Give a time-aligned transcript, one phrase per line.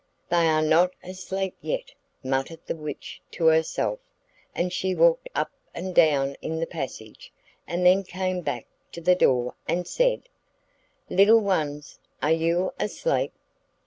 [0.29, 1.93] 'They are not asleep yet,'
[2.23, 3.99] muttered the witch to herself;
[4.55, 7.31] and she walked up and down in the passage,
[7.67, 10.23] and then came back to the door, and said:
[11.07, 13.31] 'Little ones, are you asleep?